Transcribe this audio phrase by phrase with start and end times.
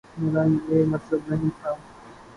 [0.17, 1.71] میرا یہ مطلب نہیں تھا۔